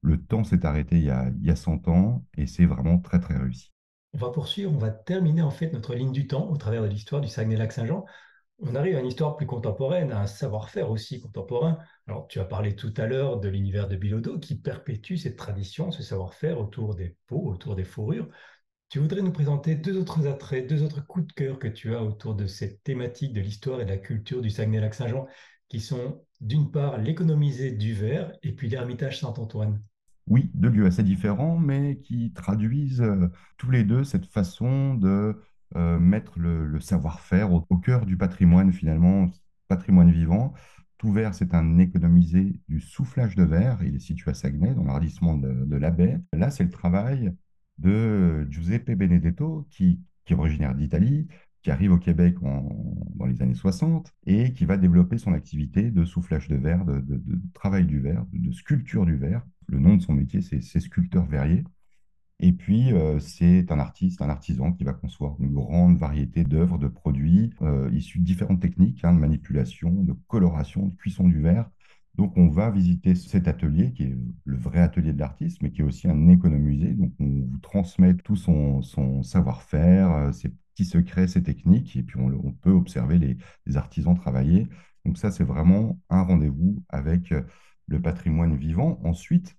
Le 0.01 0.22
temps 0.22 0.43
s'est 0.43 0.65
arrêté 0.65 0.98
il 0.98 1.05
y, 1.05 1.10
a, 1.10 1.29
il 1.41 1.46
y 1.46 1.51
a 1.51 1.55
100 1.55 1.88
ans 1.89 2.24
et 2.38 2.48
c'est 2.48 2.65
vraiment 2.65 3.00
très 3.00 3.19
très 3.19 3.38
réussi. 3.38 3.72
On 4.13 4.17
va 4.17 4.29
poursuivre, 4.29 4.72
on 4.74 4.77
va 4.77 4.89
terminer 4.89 5.41
en 5.41 5.51
fait 5.51 5.72
notre 5.72 5.93
ligne 5.93 6.12
du 6.12 6.25
temps 6.25 6.50
au 6.50 6.58
travers 6.58 6.81
de 6.81 6.88
l'histoire 6.88 7.22
du 7.22 7.27
Saguenay-Lac-Saint-Jean. 7.27 8.05
On 8.62 8.75
arrive 8.75 8.98
à 8.98 9.00
une 9.00 9.08
histoire 9.08 9.38
plus 9.38 9.46
contemporaine, 9.46 10.12
à 10.12 10.19
un 10.19 10.25
savoir-faire 10.25 10.89
aussi 10.89 11.22
contemporain. 11.22 11.77
Alors, 12.08 12.27
tu 12.27 12.39
as 12.39 12.46
parlé 12.46 12.75
tout 12.75 12.93
à 12.98 13.05
l'heure 13.05 13.39
de 13.39 13.48
l'univers 13.48 13.88
de 13.88 13.96
Bilodeau 13.96 14.38
qui 14.38 14.55
perpétue 14.55 15.15
cette 15.15 15.38
tradition, 15.38 15.91
ce 15.91 16.03
savoir-faire 16.03 16.60
autour 16.60 16.96
des 16.96 17.15
peaux, 17.27 17.50
autour 17.50 17.75
des 17.75 17.86
fourrures. 17.86 18.27
Tu 18.89 18.98
voudrais 18.98 19.22
nous 19.22 19.31
présenter 19.31 19.75
deux 19.75 20.00
autres 20.00 20.25
attraits, 20.25 20.67
deux 20.67 20.81
autres 20.81 21.05
coups 21.05 21.27
de 21.27 21.34
cœur 21.34 21.60
que 21.60 21.67
tu 21.67 21.93
as 21.93 22.03
autour 22.03 22.34
de 22.34 22.48
cette 22.48 22.81
thématique 22.81 23.34
de 23.34 23.39
l'histoire 23.39 23.79
et 23.79 23.86
de 23.86 23.89
la 23.91 24.00
culture 24.00 24.41
du 24.41 24.50
Saguenay-Lac-Saint-Jean, 24.50 25.27
qui 25.67 25.79
sont 25.79 26.24
d'une 26.41 26.72
part 26.72 26.98
l'économisé 26.98 27.72
du 27.72 27.93
verre 27.93 28.31
et 28.41 28.51
puis 28.51 28.67
l'ermitage 28.67 29.19
Saint-Antoine. 29.19 29.79
Oui, 30.25 30.50
deux 30.55 30.69
lieux 30.69 30.88
assez 30.88 31.03
différents, 31.03 31.60
mais 31.60 32.00
qui 32.00 32.34
traduisent 32.34 33.03
euh, 33.03 33.27
tous 33.58 33.69
les 33.69 33.84
deux 33.84 34.03
cette 34.03 34.25
façon 34.25 34.96
de 34.96 35.39
euh, 35.75 36.00
mettre 36.00 36.39
le, 36.39 36.79
savoir-faire 36.79 37.53
au, 37.53 37.62
cœur 37.77 38.08
du 38.08 38.17
patrimoine, 38.17 38.74
finalement, 38.74 39.29
patrimoine 39.67 40.10
vivant. 40.10 40.55
Tout 40.98 41.12
verre, 41.12 41.36
c'est 41.36 41.53
un 41.53 41.77
économisé 41.77 42.60
du 42.67 42.79
soufflage 42.79 43.36
de 43.36 43.43
verre. 43.43 43.84
Il 43.84 43.96
est 43.96 44.00
situé 44.00 44.31
à 44.31 44.34
Saguenay, 44.34 44.74
dans 44.74 44.84
l'arrondissement 44.84 45.38
de, 45.38 45.63
de 45.63 45.75
la 45.75 45.91
baie. 45.91 46.19
Là, 46.34 46.50
c'est 46.50 46.63
le 46.63 46.72
travail 46.72 47.36
de 47.79 48.48
Giuseppe 48.50 48.91
Benedetto, 48.91 49.67
qui, 49.69 50.00
est 50.27 50.33
originaire 50.33 50.75
d'Italie, 50.75 51.27
qui 51.63 51.71
arrive 51.71 51.91
au 51.91 51.98
Québec 51.98 52.36
dans 52.41 53.25
les 53.25 53.41
années 53.41 53.55
60 53.55 54.13
et 54.27 54.53
qui 54.53 54.65
va 54.65 54.77
développer 54.77 55.17
son 55.17 55.33
activité 55.33 55.89
de 55.89 56.05
soufflage 56.05 56.48
de 56.48 56.55
verre, 56.55 56.86
de, 56.86 57.21
travail 57.53 57.86
du 57.86 58.00
verre, 58.00 58.25
de, 58.31 58.51
sculpture 58.51 59.05
du 59.05 59.15
verre. 59.15 59.43
Le 59.67 59.79
nom 59.79 59.95
de 59.95 60.01
son 60.01 60.13
métier, 60.13 60.41
c'est 60.41 60.79
sculpteur 60.79 61.25
verrier. 61.25 61.63
Et 62.41 62.53
puis, 62.53 62.93
euh, 62.93 63.19
c'est 63.19 63.69
un 63.71 63.79
artiste, 63.79 64.21
un 64.21 64.29
artisan 64.29 64.71
qui 64.71 64.86
va 64.86 64.93
concevoir 64.93 65.36
une 65.39 65.53
grande 65.53 65.98
variété 65.98 66.45
d'œuvres, 66.45 66.77
de 66.77 66.88
produits 66.88 67.51
euh, 67.62 67.89
issus 67.91 68.19
de 68.19 68.24
différentes 68.24 68.62
techniques 68.62 69.03
hein, 69.03 69.13
de 69.13 69.19
manipulation, 69.19 69.91
de 69.91 70.13
coloration, 70.27 70.88
de 70.88 70.95
cuisson 70.95 71.27
du 71.27 71.41
verre, 71.41 71.69
donc, 72.19 72.35
on 72.35 72.49
va 72.49 72.69
visiter 72.69 73.15
cet 73.15 73.47
atelier 73.47 73.93
qui 73.93 74.03
est 74.03 74.17
le 74.43 74.57
vrai 74.57 74.81
atelier 74.81 75.13
de 75.13 75.19
l'artiste, 75.19 75.61
mais 75.61 75.71
qui 75.71 75.79
est 75.79 75.85
aussi 75.85 76.05
un 76.09 76.27
économusée. 76.27 76.93
Donc, 76.93 77.13
on 77.17 77.47
vous 77.49 77.59
transmet 77.59 78.13
tout 78.13 78.35
son, 78.35 78.81
savoir-faire, 79.23 80.11
euh, 80.11 80.31
ses 80.33 80.49
petits 80.49 80.83
secrets, 80.83 81.29
ses 81.29 81.43
techniques, 81.43 81.95
et 81.95 82.03
puis 82.03 82.19
on, 82.19 82.51
peut 82.51 82.71
observer 82.71 83.19
les, 83.19 83.77
artisans 83.77 84.15
travailler. 84.15 84.67
Donc, 85.05 85.17
ça, 85.17 85.31
c'est 85.31 85.45
vraiment 85.45 85.97
un 86.09 86.23
rendez-vous 86.23 86.83
avec 86.89 87.31
euh, 87.31 87.43
le 87.88 88.01
patrimoine 88.01 88.57
vivant. 88.57 88.99
Ensuite, 89.05 89.55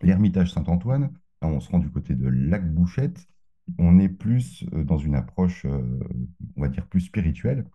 l'Ermitage 0.00 0.54
Saint-Antoine, 0.54 1.10
on 1.42 1.60
se 1.60 1.70
rend 1.70 1.78
du 1.78 1.90
côté 1.90 2.14
de 2.14 2.26
Lac 2.26 2.66
Bouchette. 2.72 3.28
On 3.76 3.98
est 3.98 4.08
plus 4.08 4.64
euh, 4.72 4.82
dans 4.82 4.96
une 4.96 5.14
approche, 5.14 5.66
on 5.66 6.60
va 6.62 6.68
dire, 6.68 6.86
plus 6.86 7.02
spirituelle 7.02 7.66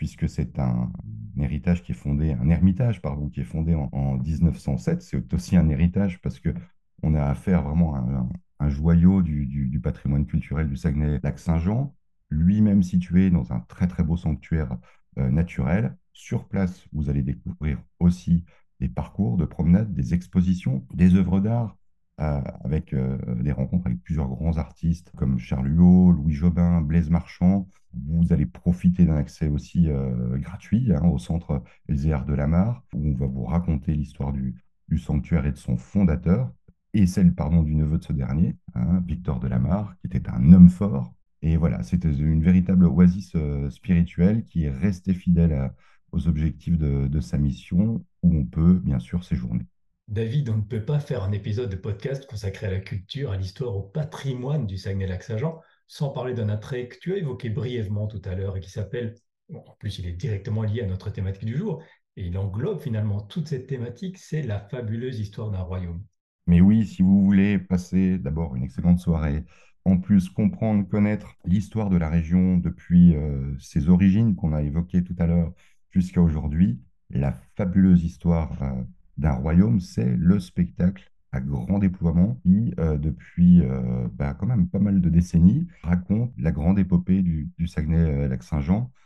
puisque 0.00 0.30
c'est 0.30 0.58
un, 0.58 0.90
héritage 1.38 1.82
qui 1.82 1.92
est 1.92 1.94
fondé, 1.94 2.32
un 2.32 2.48
ermitage, 2.48 3.02
pardon, 3.02 3.28
qui 3.28 3.42
est 3.42 3.44
fondé 3.44 3.74
en, 3.74 4.16
1907. 4.16 5.02
C'est 5.02 5.34
aussi 5.34 5.58
un 5.58 5.68
héritage 5.68 6.22
parce 6.22 6.40
que 6.40 6.54
on 7.02 7.14
a 7.14 7.22
affaire 7.22 7.62
vraiment 7.62 7.94
à 7.94 8.26
un, 8.60 8.68
joyau 8.70 9.20
du, 9.20 9.78
patrimoine 9.82 10.24
culturel 10.24 10.70
du 10.70 10.76
Saguenay-Lac-Saint-Jean, 10.76 11.94
lui-même 12.30 12.82
situé 12.82 13.28
dans 13.28 13.52
un 13.52 13.60
très 13.60 13.88
très 13.88 14.02
beau 14.02 14.16
sanctuaire 14.16 14.78
euh, 15.18 15.28
naturel. 15.28 15.94
Sur 16.14 16.48
place, 16.48 16.86
vous 16.94 17.10
allez 17.10 17.22
découvrir 17.22 17.78
aussi 17.98 18.46
des 18.80 18.88
parcours 18.88 19.36
de 19.36 19.44
promenade, 19.44 19.92
des 19.92 20.14
expositions, 20.14 20.86
des 20.94 21.14
œuvres 21.14 21.40
d'art, 21.40 21.76
avec 22.20 22.92
euh, 22.92 23.16
des 23.40 23.52
rencontres 23.52 23.86
avec 23.86 24.02
plusieurs 24.02 24.28
grands 24.28 24.58
artistes 24.58 25.10
comme 25.16 25.38
Charles 25.38 25.70
Huot, 25.70 26.12
Louis 26.12 26.34
Jobin, 26.34 26.82
Blaise 26.82 27.08
Marchand. 27.08 27.66
Vous 27.94 28.32
allez 28.32 28.44
profiter 28.44 29.06
d'un 29.06 29.16
accès 29.16 29.48
aussi 29.48 29.88
euh, 29.88 30.36
gratuit 30.36 30.92
hein, 30.92 31.02
au 31.08 31.18
centre 31.18 31.62
Elzéar 31.88 32.26
de 32.26 32.34
la 32.34 32.46
Mare, 32.46 32.84
où 32.94 33.08
on 33.08 33.14
va 33.14 33.26
vous 33.26 33.44
raconter 33.44 33.94
l'histoire 33.94 34.32
du, 34.32 34.54
sanctuaire 34.98 35.46
et 35.46 35.52
de 35.52 35.56
son 35.56 35.76
fondateur, 35.76 36.52
et 36.92 37.06
celle 37.06 37.34
pardon, 37.34 37.62
du 37.62 37.74
neveu 37.74 37.98
de 37.98 38.04
ce 38.04 38.12
dernier, 38.12 38.56
hein, 38.74 39.02
Victor 39.06 39.40
de 39.40 39.48
la 39.48 39.58
Mare, 39.58 39.96
qui 40.00 40.08
était 40.08 40.28
un 40.28 40.52
homme 40.52 40.68
fort. 40.68 41.14
Et 41.42 41.56
voilà, 41.56 41.82
c'était 41.82 42.12
une 42.12 42.42
véritable 42.42 42.84
oasis 42.84 43.34
spirituelle 43.70 44.44
qui 44.44 44.64
est 44.64 44.70
restée 44.70 45.14
fidèle 45.14 45.72
aux 46.12 46.28
objectifs 46.28 46.76
de 46.76 47.20
sa 47.20 47.38
mission, 47.38 48.04
où 48.22 48.36
on 48.36 48.44
peut 48.44 48.74
bien 48.74 48.98
sûr 48.98 49.24
séjourner. 49.24 49.64
David, 50.10 50.48
on 50.48 50.56
ne 50.56 50.62
peut 50.62 50.84
pas 50.84 50.98
faire 50.98 51.22
un 51.22 51.30
épisode 51.30 51.70
de 51.70 51.76
podcast 51.76 52.26
consacré 52.28 52.66
à 52.66 52.70
la 52.70 52.80
culture, 52.80 53.30
à 53.30 53.36
l'histoire, 53.36 53.76
au 53.76 53.82
patrimoine 53.82 54.66
du 54.66 54.76
Saguenay-Lac-Saint-Jean 54.76 55.60
sans 55.86 56.10
parler 56.10 56.34
d'un 56.34 56.48
attrait 56.48 56.88
que 56.88 56.96
tu 57.00 57.12
as 57.12 57.18
évoqué 57.18 57.48
brièvement 57.48 58.08
tout 58.08 58.20
à 58.24 58.34
l'heure 58.34 58.56
et 58.56 58.60
qui 58.60 58.70
s'appelle, 58.70 59.14
en 59.54 59.76
plus 59.78 60.00
il 60.00 60.08
est 60.08 60.12
directement 60.12 60.64
lié 60.64 60.82
à 60.82 60.86
notre 60.86 61.10
thématique 61.10 61.44
du 61.44 61.56
jour, 61.56 61.80
et 62.16 62.26
il 62.26 62.36
englobe 62.38 62.80
finalement 62.80 63.20
toute 63.20 63.46
cette 63.46 63.68
thématique, 63.68 64.18
c'est 64.18 64.42
la 64.42 64.58
fabuleuse 64.58 65.20
histoire 65.20 65.52
d'un 65.52 65.62
royaume. 65.62 66.02
Mais 66.48 66.60
oui, 66.60 66.86
si 66.86 67.02
vous 67.02 67.24
voulez 67.24 67.60
passer 67.60 68.18
d'abord 68.18 68.56
une 68.56 68.64
excellente 68.64 68.98
soirée, 68.98 69.44
en 69.84 69.98
plus 69.98 70.28
comprendre, 70.28 70.88
connaître 70.88 71.36
l'histoire 71.44 71.88
de 71.88 71.96
la 71.96 72.08
région 72.08 72.56
depuis 72.56 73.14
euh, 73.14 73.56
ses 73.60 73.88
origines 73.88 74.34
qu'on 74.34 74.54
a 74.54 74.62
évoquées 74.62 75.04
tout 75.04 75.16
à 75.20 75.26
l'heure 75.26 75.52
jusqu'à 75.92 76.20
aujourd'hui, 76.20 76.80
la 77.10 77.40
fabuleuse 77.56 78.02
histoire 78.02 78.60
euh, 78.62 78.82
d'un 79.18 79.32
royaume, 79.32 79.80
c'est 79.80 80.16
le 80.16 80.40
spectacle 80.40 81.10
à 81.32 81.40
grand 81.40 81.78
déploiement 81.78 82.34
qui, 82.42 82.74
euh, 82.78 82.98
depuis 82.98 83.62
euh, 83.62 84.08
bah, 84.14 84.34
quand 84.34 84.46
même 84.46 84.68
pas 84.68 84.78
mal 84.78 85.00
de 85.00 85.08
décennies, 85.08 85.68
raconte 85.82 86.32
la 86.38 86.52
grande 86.52 86.78
épopée 86.78 87.22
du, 87.22 87.50
Saguenay-Lac-Saint-Jean. 87.66 88.82
Euh, 88.82 88.98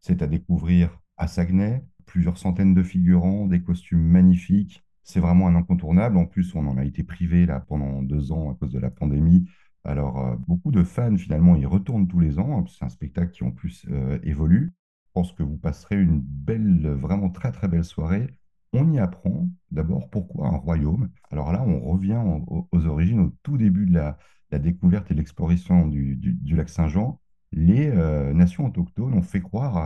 c'est 0.00 0.22
à 0.22 0.26
découvrir 0.26 1.00
à 1.16 1.28
Saguenay, 1.28 1.84
plusieurs 2.04 2.38
centaines 2.38 2.74
de 2.74 2.82
figurants, 2.82 3.46
des 3.46 3.62
costumes 3.62 4.02
magnifiques. 4.02 4.84
C'est 5.04 5.20
vraiment 5.20 5.48
un 5.48 5.54
incontournable. 5.54 6.16
En 6.18 6.26
plus, 6.26 6.54
on 6.54 6.66
en 6.66 6.76
a 6.76 6.84
été 6.84 7.02
privé 7.04 7.46
là 7.46 7.60
pendant 7.60 8.02
deux 8.02 8.32
ans 8.32 8.52
à 8.52 8.54
cause 8.54 8.72
de 8.72 8.78
la 8.78 8.90
pandémie. 8.90 9.48
Alors, 9.84 10.36
beaucoup 10.46 10.70
de 10.70 10.84
fans, 10.84 11.16
finalement, 11.16 11.56
y 11.56 11.66
retournent 11.66 12.06
tous 12.06 12.20
les 12.20 12.38
ans. 12.38 12.64
C'est 12.66 12.84
un 12.84 12.88
spectacle 12.88 13.32
qui, 13.32 13.42
en 13.44 13.50
plus, 13.50 13.86
évolue. 14.22 14.72
Je 15.06 15.10
pense 15.12 15.32
que 15.32 15.42
vous 15.42 15.56
passerez 15.56 16.00
une 16.00 16.20
belle, 16.20 16.86
vraiment 16.86 17.30
très, 17.30 17.50
très 17.50 17.66
belle 17.66 17.84
soirée 17.84 18.28
on 18.72 18.90
y 18.90 18.98
apprend 18.98 19.48
d'abord 19.70 20.08
pourquoi 20.10 20.48
un 20.48 20.56
royaume. 20.56 21.10
Alors 21.30 21.52
là, 21.52 21.62
on 21.62 21.80
revient 21.80 22.22
aux, 22.46 22.86
origines, 22.86 23.20
au 23.20 23.32
tout 23.42 23.56
début 23.58 23.86
de 23.86 23.94
la, 23.94 24.18
découverte 24.58 25.10
et 25.10 25.14
l'exploration 25.14 25.86
du, 25.86 26.36
lac 26.54 26.68
Saint-Jean. 26.68 27.20
Les 27.52 27.88
euh, 27.88 28.32
nations 28.34 28.66
autochtones 28.66 29.14
ont 29.14 29.22
fait 29.22 29.40
croire 29.40 29.76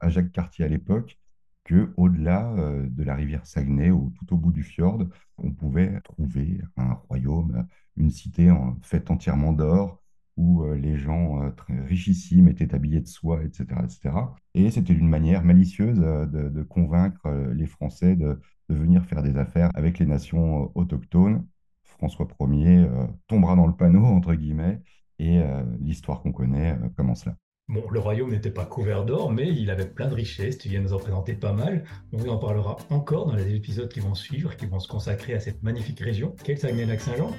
à, 0.00 0.08
Jacques 0.08 0.32
Cartier 0.32 0.64
à 0.64 0.68
l'époque 0.68 1.18
que 1.64 1.92
au-delà 1.96 2.52
euh, 2.52 2.88
de 2.88 3.02
la 3.04 3.14
rivière 3.14 3.46
Saguenay, 3.46 3.90
ou 3.90 4.12
tout 4.18 4.34
au 4.34 4.36
bout 4.36 4.52
du 4.52 4.62
fjord, 4.62 5.04
on 5.38 5.52
pouvait 5.52 6.00
trouver 6.02 6.60
un 6.76 6.94
royaume, 6.94 7.66
une 7.96 8.10
cité 8.10 8.52
faite 8.82 9.10
entièrement 9.10 9.52
d'or, 9.52 10.01
où 10.36 10.62
euh, 10.62 10.76
les 10.76 10.96
gens 10.96 11.42
euh, 11.42 11.50
très 11.50 11.78
richissimes 11.80 12.48
étaient 12.48 12.74
habillés 12.74 13.00
de 13.00 13.06
soie, 13.06 13.42
etc. 13.44 13.66
etc. 13.84 14.10
Et 14.54 14.70
c'était 14.70 14.92
une 14.92 15.08
manière 15.08 15.44
malicieuse 15.44 15.98
de, 15.98 16.48
de, 16.48 16.62
convaincre 16.62 17.28
les 17.54 17.66
Français 17.66 18.16
de, 18.16 18.40
de, 18.68 18.74
venir 18.74 19.04
faire 19.04 19.22
des 19.22 19.36
affaires 19.36 19.70
avec 19.74 19.98
les 19.98 20.06
nations 20.06 20.70
autochtones. 20.74 21.46
François 21.84 22.26
Ier 22.40 22.86
tombera 23.28 23.54
dans 23.54 23.66
le 23.66 23.74
panneau, 23.74 24.04
entre 24.04 24.34
guillemets, 24.34 24.82
et 25.18 25.40
l'histoire 25.78 26.20
qu'on 26.20 26.32
connaît 26.32 26.76
commence 26.96 27.26
là. 27.26 27.36
Bon, 27.68 27.88
le 27.90 28.00
royaume 28.00 28.30
n'était 28.30 28.50
pas 28.50 28.66
couvert 28.66 29.04
d'or, 29.04 29.32
mais 29.32 29.48
il 29.48 29.70
avait 29.70 29.86
plein 29.86 30.08
de 30.08 30.14
richesses. 30.14 30.58
Tu 30.58 30.68
viens 30.68 30.80
nous 30.80 30.92
en 30.92 30.98
présenter 30.98 31.34
pas 31.34 31.52
mal. 31.52 31.84
On 32.12 32.28
en 32.28 32.36
parlera 32.36 32.76
encore 32.90 33.26
dans 33.26 33.36
les 33.36 33.54
épisodes 33.54 33.88
qui 33.88 34.00
vont 34.00 34.14
suivre, 34.14 34.56
qui 34.56 34.66
vont 34.66 34.80
se 34.80 34.88
consacrer 34.88 35.34
à 35.34 35.40
cette 35.40 35.62
magnifique 35.62 36.00
région 36.00 36.34
qu'est 36.44 36.54
le 36.54 36.58
Saguenay-Lac-Saint-Jean. 36.58 37.30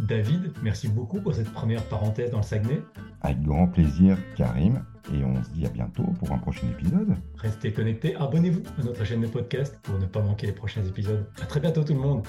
David, 0.00 0.52
merci 0.62 0.88
beaucoup 0.88 1.20
pour 1.20 1.34
cette 1.34 1.50
première 1.52 1.82
parenthèse 1.84 2.30
dans 2.30 2.38
le 2.38 2.42
Saguenay. 2.44 2.80
Avec 3.22 3.42
grand 3.42 3.66
plaisir, 3.66 4.16
Karim. 4.36 4.84
Et 5.12 5.24
on 5.24 5.42
se 5.42 5.50
dit 5.50 5.64
à 5.66 5.70
bientôt 5.70 6.04
pour 6.18 6.32
un 6.32 6.38
prochain 6.38 6.66
épisode. 6.68 7.14
Restez 7.36 7.72
connectés, 7.72 8.14
abonnez-vous 8.16 8.62
à 8.78 8.84
notre 8.84 9.04
chaîne 9.04 9.22
de 9.22 9.26
podcast 9.26 9.78
pour 9.82 9.98
ne 9.98 10.06
pas 10.06 10.20
manquer 10.20 10.46
les 10.46 10.52
prochains 10.52 10.84
épisodes. 10.84 11.26
À 11.40 11.46
très 11.46 11.60
bientôt 11.60 11.82
tout 11.82 11.94
le 11.94 12.00
monde. 12.00 12.22